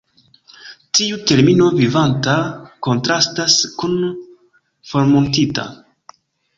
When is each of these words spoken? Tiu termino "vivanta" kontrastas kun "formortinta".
Tiu 0.99 1.19
termino 1.31 1.67
"vivanta" 1.81 2.35
kontrastas 2.89 3.61
kun 3.83 3.97
"formortinta". 4.91 5.71